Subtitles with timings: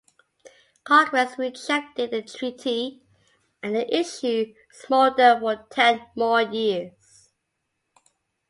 [0.83, 3.03] Congress rejected the treaty,
[3.61, 7.29] and the issue smoldered for ten more years.